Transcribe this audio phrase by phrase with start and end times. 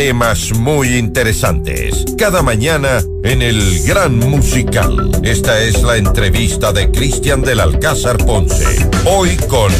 [0.00, 2.06] temas muy interesantes.
[2.16, 5.10] Cada mañana en el Gran Musical.
[5.22, 8.64] Esta es la entrevista de Cristian del Alcázar Ponce.
[9.04, 9.70] Hoy con...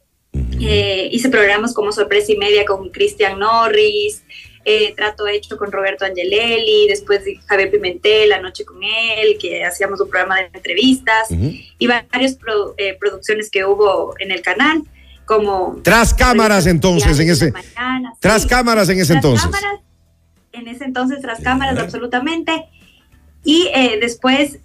[0.60, 4.22] Eh, hice programas como Sorpresa y Media con Cristian Norris,
[4.64, 9.62] eh, Trato Hecho con Roberto Angelelli, después de Javier Pimentel, La Noche con él, que
[9.62, 12.38] hacíamos un programa de entrevistas, y varias
[12.78, 14.82] eh, producciones que hubo en el canal,
[15.26, 15.80] como...
[15.84, 17.52] Tras cámaras entonces, en ese...
[18.20, 19.50] tras cámaras en ese entonces.
[20.52, 22.66] En ese entonces, tras cámaras, absolutamente.
[23.44, 23.70] Y
[24.00, 24.58] después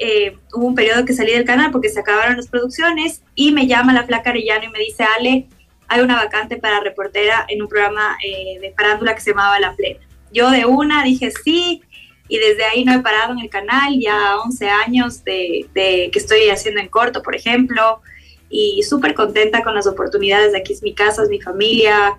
[0.53, 3.94] hubo un periodo que salí del canal porque se acabaron las producciones y me llama
[3.94, 5.47] la flaca Arellano y me dice, Ale,
[5.94, 9.75] hay una vacante para reportera en un programa eh, de farándula que se llamaba La
[9.75, 9.99] Plena.
[10.31, 11.83] Yo de una dije sí
[12.27, 16.50] y desde ahí no he parado en el canal, ya 11 años de, que estoy
[16.50, 18.01] haciendo en corto, por ejemplo,
[18.50, 20.55] y súper contenta con las oportunidades.
[20.55, 22.17] Aquí es mi casa, es mi familia.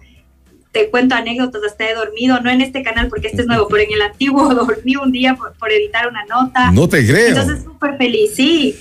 [0.74, 3.84] Te cuento anécdotas, hasta he dormido, no en este canal porque este es nuevo, pero
[3.84, 6.70] en el antiguo dormí un día por, por editar una nota.
[6.72, 7.28] No te creo.
[7.28, 8.76] Entonces súper feliz, sí.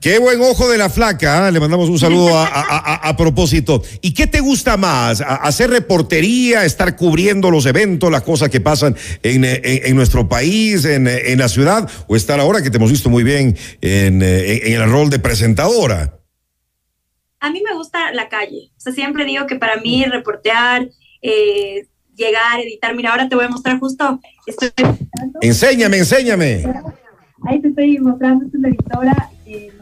[0.00, 1.52] Qué buen ojo de la flaca, ¿eh?
[1.52, 3.82] le mandamos un saludo a, propósito.
[4.00, 5.20] ¿Y qué te gusta más?
[5.20, 8.94] ¿Hacer reportería, estar cubriendo los eventos, las cosas que pasan
[9.24, 13.56] en, nuestro país, en, la ciudad, o estar ahora que te hemos visto muy bien
[13.80, 16.20] en, el rol de presentadora?
[17.40, 18.70] A mí me gusta la calle.
[18.76, 20.88] O sea, siempre digo que para mí reportear,
[21.22, 24.20] eh, llegar, editar, mira, ahora te voy a mostrar justo.
[24.46, 24.70] Estoy
[25.40, 26.64] enséñame, enséñame.
[27.46, 29.30] Ahí te estoy mostrando, esta es la editora.
[29.46, 29.72] Eh,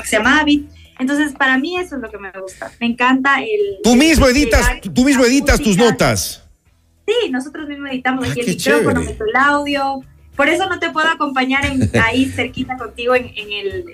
[0.00, 0.64] que se llama Avid.
[0.98, 2.70] Entonces, para mí eso es lo que me gusta.
[2.78, 3.78] Me encanta el...
[3.82, 6.44] Tú mismo editas, tú mismo editas tus notas.
[7.06, 10.02] Sí, nosotros mismos editamos aquí el micrófono, el audio,
[10.36, 13.84] por eso no te puedo acompañar en, ahí cerquita contigo en, el,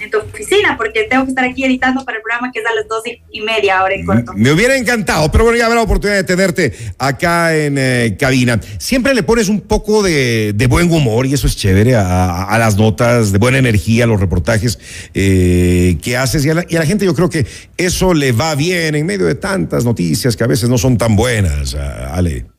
[0.00, 2.74] en, tu oficina, porque tengo que estar aquí editando para el programa que es a
[2.74, 4.32] las dos y media ahora en corto.
[4.34, 8.58] Me hubiera encantado, pero bueno, ya habrá oportunidad de tenerte acá en eh, cabina.
[8.78, 13.32] Siempre le pones un poco de, buen humor y eso es chévere a, las notas,
[13.32, 14.78] de buena energía, a los reportajes
[15.14, 17.46] eh, que haces y a, la, y a la gente yo creo que
[17.76, 21.16] eso le va bien en medio de tantas noticias que a veces no son tan
[21.16, 22.57] buenas, Ale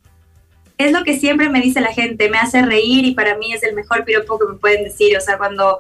[0.80, 3.64] es lo que siempre me dice la gente, me hace reír y para mí es
[3.64, 5.16] el mejor piropo que me pueden decir.
[5.18, 5.80] O sea, cuando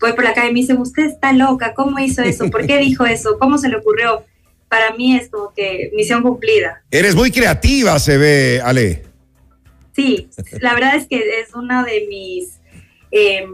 [0.00, 2.48] voy por la calle y me dicen, usted está loca, ¿cómo hizo eso?
[2.50, 3.38] ¿Por qué dijo eso?
[3.38, 4.24] ¿Cómo se le ocurrió?
[4.68, 6.82] Para mí es como que misión cumplida.
[6.90, 9.04] Eres muy creativa, se ve, Ale.
[9.92, 12.58] Sí, la verdad es que es una de mis
[13.10, 13.52] em,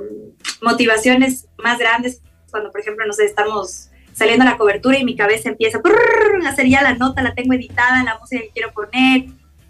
[0.62, 2.20] motivaciones más grandes
[2.52, 6.48] cuando, por ejemplo, no sé, estamos saliendo a la cobertura y mi cabeza empieza a
[6.48, 9.24] hacer ya la nota, la tengo editada, la música que quiero poner,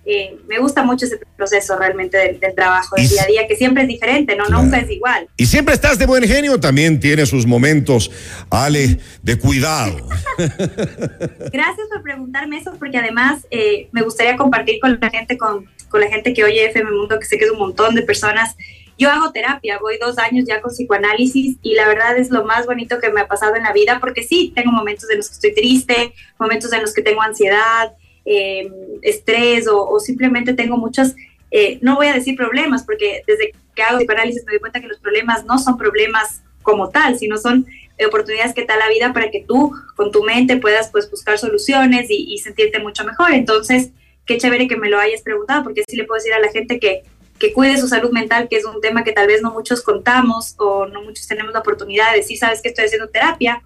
[0.07, 3.83] eh, me gusta mucho ese proceso realmente del, trabajo del día a día, que siempre
[3.83, 4.49] es diferente, ¿no?
[4.49, 5.29] Nunca es igual.
[5.37, 8.11] Y siempre estás de buen genio, también tiene sus momentos,
[8.51, 9.97] Ale, de cuidado.
[10.39, 16.01] Gracias por preguntarme eso, porque además eh, me gustaría compartir con la gente, con, con
[16.01, 18.57] la gente que oye FM Mundo, que sé que es un montón de personas.
[18.99, 22.67] Yo hago terapia, voy dos años ya con psicoanálisis y la verdad es lo más
[22.67, 25.35] bonito que me ha pasado en la vida, porque sí, tengo momentos en los que
[25.35, 28.71] estoy triste, momentos en los que tengo ansiedad, eh,
[29.03, 31.15] estrés o, simplemente tengo muchos,
[31.51, 34.89] eh, no voy a decir problemas, porque desde que hago psicoanálisis me doy cuenta que
[34.89, 37.67] los problemas no son problemas como tal, sino son
[38.07, 41.39] oportunidades que te da la vida para que tú con tu mente puedas pues buscar
[41.39, 43.33] soluciones y, sentirte mucho mejor.
[43.33, 43.91] Entonces,
[44.27, 46.81] qué chévere que me lo hayas preguntado, porque así le puedo decir a la gente
[46.81, 47.03] que,
[47.39, 50.55] que cuide su salud mental, que es un tema que tal vez no muchos contamos
[50.59, 53.63] o no muchos tenemos la oportunidad de decir, sabes que estoy haciendo terapia,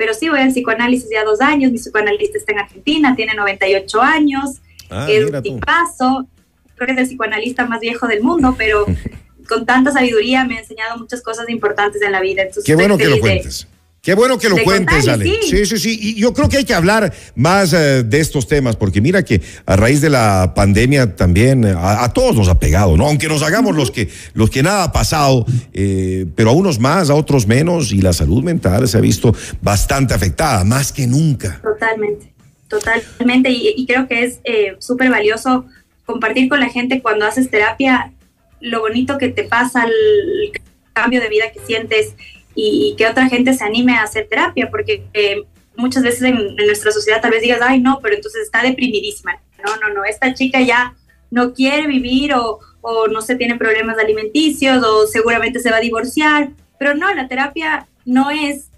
[0.00, 4.00] pero sí voy al psicoanálisis ya dos años, mi psicoanalista está en Argentina, tiene 98
[4.00, 6.26] años, Ah, es un tipazo,
[6.74, 8.86] creo que es el psicoanalista más viejo del mundo, pero
[9.48, 12.40] con tanta sabiduría me ha enseñado muchas cosas importantes en la vida.
[12.40, 13.68] Entonces, Qué bueno que lo de- cuentes.
[14.02, 15.26] Qué bueno que lo de cuentes, Ale.
[15.26, 15.38] sí.
[15.42, 15.98] Sí, sí, sí.
[16.00, 19.42] Y yo creo que hay que hablar más eh, de estos temas, porque mira que
[19.66, 23.06] a raíz de la pandemia también eh, a, a todos nos ha pegado, ¿no?
[23.06, 25.44] Aunque nos hagamos los que, los que nada ha pasado,
[25.74, 29.34] eh, pero a unos más, a otros menos, y la salud mental se ha visto
[29.60, 31.60] bastante afectada, más que nunca.
[31.62, 32.32] Totalmente,
[32.68, 33.50] totalmente.
[33.50, 35.66] Y, y creo que es eh, súper valioso
[36.06, 38.12] compartir con la gente cuando haces terapia
[38.60, 40.52] lo bonito que te pasa, el
[40.94, 42.14] cambio de vida que sientes
[42.54, 45.42] y, que otra gente se anime a hacer terapia, porque eh,
[45.76, 49.40] muchas veces en, en nuestra sociedad tal vez digas, ay no, pero entonces está deprimidísima.
[49.64, 50.94] No, no, no, esta chica ya
[51.30, 55.80] no quiere vivir o, o no sé, tiene problemas alimenticios o seguramente se va a
[55.80, 58.70] divorciar, pero no, la terapia no es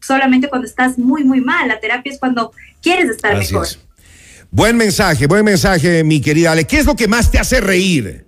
[0.00, 1.68] solamente cuando estás muy, muy mal.
[1.68, 3.66] La terapia es cuando quieres estar Así mejor.
[3.66, 3.78] es.
[4.50, 6.64] Buen mensaje, buen mensaje, mi querida Ale.
[6.64, 8.24] ¿Qué es lo que más te hace reír?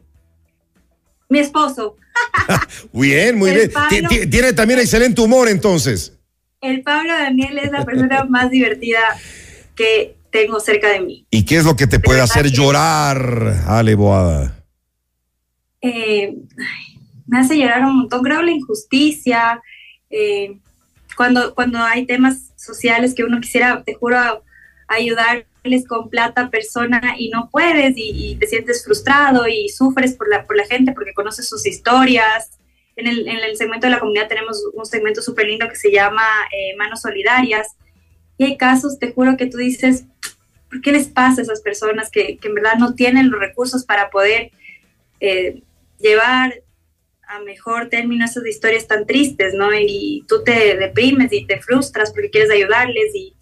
[1.28, 1.96] Mi esposo,
[2.92, 3.70] Bien, muy El bien.
[3.72, 4.08] Pablo.
[4.30, 6.12] Tiene también excelente humor, entonces.
[6.60, 9.00] el Pablo Daniel es la persona más divertida
[9.74, 11.26] que tengo cerca de mí.
[11.30, 14.64] ¿Y qué es lo que te puede hacer llorar, Ale Boada?
[15.80, 19.60] Eh, ay, me hace llorar un montón, creo la injusticia,
[20.10, 20.58] eh,
[21.16, 24.42] cuando, cuando hay temas sociales que uno quisiera, te juro,
[24.88, 30.28] ayudarles con plata persona y no puedes y, y te sientes frustrado y sufres por
[30.28, 32.58] la, por la gente porque conoces sus historias.
[32.96, 35.90] En el, en el segmento de la comunidad tenemos un segmento súper lindo que se
[35.90, 37.76] llama eh, Manos Solidarias
[38.38, 40.04] y hay casos, te juro que tú dices,
[40.70, 43.84] ¿por qué les pasa a esas personas que, que en verdad no tienen los recursos
[43.84, 44.50] para poder
[45.20, 45.62] eh,
[45.98, 46.62] llevar
[47.28, 49.70] a mejor término esas historias tan tristes, ¿no?
[49.74, 53.35] Y, tú te deprimes y te frustras porque quieres ayudarles y,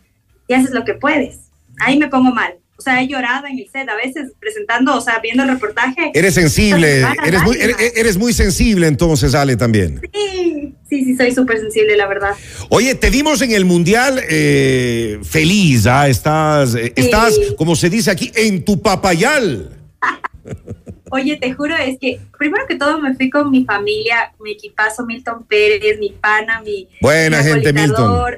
[0.48, 1.38] y haces lo que puedes.
[1.80, 2.54] Ahí me pongo mal.
[2.76, 6.10] O sea, he llorado en el set a veces presentando, o sea, viendo el reportaje.
[6.12, 10.00] Eres sensible, eres muy, eres, eres muy sensible entonces, Ale, también.
[10.12, 12.32] Sí, sí, sí, soy súper sensible, la verdad.
[12.70, 16.08] Oye, te vimos en el Mundial eh, feliz, ¿ah?
[16.08, 17.04] Estás, eh, Sí.
[17.04, 19.70] estás, como se dice aquí, en tu papayal.
[21.10, 25.06] Oye, te juro, es que primero que todo me fui con mi familia, mi equipazo
[25.06, 28.34] Milton Pérez, mi pana, mi Buena mi gente, Milton.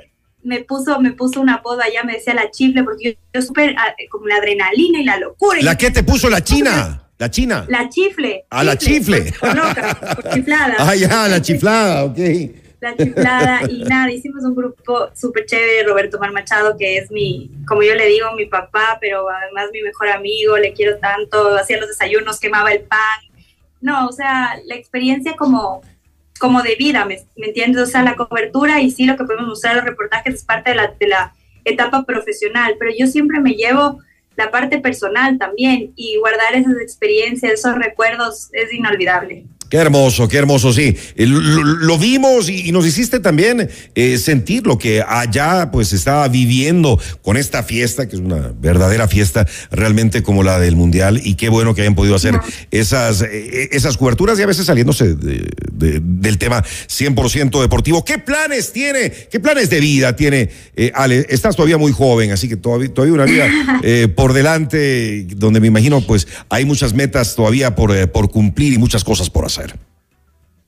[0.47, 3.75] Me puso, me puso un apodo allá, me decía la chifle, porque yo, yo súper
[3.77, 5.59] ah, como la adrenalina y la locura.
[5.61, 7.03] ¿La que te puso la China?
[7.19, 7.67] La China.
[7.69, 8.45] La chifle.
[8.51, 9.33] Ah, la chifle.
[9.41, 10.75] Por, por loca, por chiflada.
[10.79, 12.19] Ah, ya, la chiflada, ok.
[12.79, 13.61] La chiflada.
[13.69, 15.83] Y nada, hicimos un grupo súper chévere.
[15.83, 19.83] Roberto Mar Machado, que es mi, como yo le digo, mi papá, pero además mi
[19.83, 20.59] mejor amigo.
[20.59, 21.57] Le quiero tanto.
[21.57, 22.99] Hacía los desayunos, quemaba el pan.
[23.81, 25.83] No, o sea, la experiencia como,
[26.39, 27.83] como de vida, ¿me, me entiendes?
[27.83, 30.77] O sea, la cobertura y sí lo que podemos mostrar los reportajes es parte de
[30.77, 31.35] la, de la
[31.65, 34.01] etapa profesional, pero yo siempre me llevo
[34.37, 39.47] la parte personal también y guardar esas experiencias, esos recuerdos es inolvidable.
[39.69, 40.97] Qué hermoso, qué hermoso, sí.
[41.17, 45.93] Eh, Lo, lo vimos y, y nos hiciste también eh, sentir lo que allá pues
[45.93, 51.21] estaba viviendo con esta fiesta, que es una verdadera fiesta realmente como la del Mundial
[51.25, 52.39] y qué bueno que hayan podido hacer
[52.71, 58.05] esas, eh, esas coberturas y a veces saliéndose de- de- del tema 100% deportivo.
[58.05, 59.11] ¿Qué planes tiene?
[59.11, 61.27] ¿Qué planes de vida tiene eh, Ale?
[61.29, 63.47] Estás todavía muy joven, así que todavía, todavía una vida
[64.15, 69.03] por delante donde me imagino pues hay muchas metas todavía por, por cumplir y muchas
[69.03, 69.56] cosas por hacer.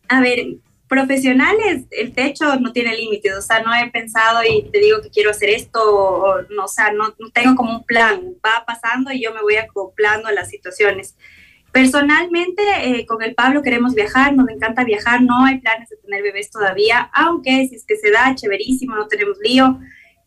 [0.09, 0.57] A ver,
[0.88, 5.11] profesionales, el techo no tiene límites, o sea, no he pensado y te digo que
[5.11, 9.12] quiero hacer esto, o, no, o sea, no, no tengo como un plan, va pasando
[9.12, 11.14] y yo me voy acoplando a las situaciones.
[11.71, 16.23] Personalmente, eh, con el Pablo queremos viajar, nos encanta viajar, no hay planes de tener
[16.23, 19.78] bebés todavía, aunque si es que se da, chéverísimo, no tenemos lío,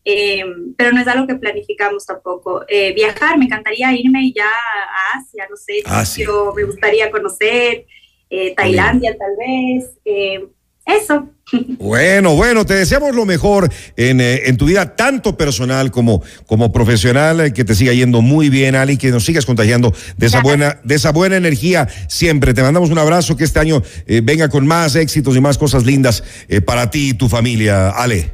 [0.04, 0.44] eh,
[0.76, 2.64] pero no es algo que planificamos tampoco.
[2.68, 6.26] Eh, viajar, me encantaría irme ya a Asia, no sé, Asia.
[6.26, 7.86] yo me gustaría conocer,
[8.32, 10.40] eh, Tailandia tal vez, eh,
[10.86, 11.28] eso.
[11.78, 16.72] Bueno, bueno, te deseamos lo mejor en, eh, en tu vida, tanto personal como, como
[16.72, 20.40] profesional, eh, que te siga yendo muy bien, Ali, que nos sigas contagiando de esa
[20.40, 22.54] buena, de esa buena energía siempre.
[22.54, 25.84] Te mandamos un abrazo, que este año eh, venga con más éxitos y más cosas
[25.84, 26.24] lindas
[26.64, 28.30] para ti y tu familia, Ale.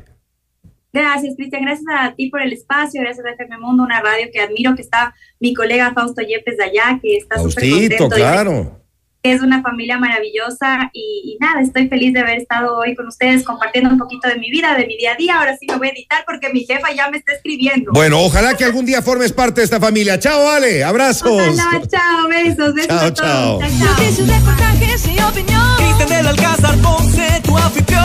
[0.93, 1.62] Gracias, Cristian.
[1.62, 3.00] Gracias a ti por el espacio.
[3.00, 6.64] Gracias a FM Mundo, una radio que admiro, que está mi colega Fausto Yepes de
[6.64, 8.07] allá, que está súper contento.
[8.07, 8.78] y claro.
[9.23, 13.91] Es una familia maravillosa y, nada, estoy feliz de haber estado hoy con ustedes compartiendo
[13.91, 15.39] un poquito de mi vida, de mi día a día.
[15.39, 17.93] Ahora sí me voy a editar porque mi jefa ya me está escribiendo.
[17.93, 20.19] Bueno, ojalá que algún día formes parte de esta familia.
[20.19, 21.57] Chao, Ale, abrazos.
[21.89, 23.15] chao, besos, besos chao, a todos.
[23.15, 23.61] chao.
[23.61, 23.71] chao,
[27.79, 27.99] chao.